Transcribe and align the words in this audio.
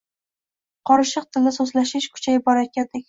Qorishiq 0.91 1.27
tilda 1.37 1.53
so‘zlashish 1.59 2.09
kuchayib 2.17 2.47
borayotgandek. 2.49 2.99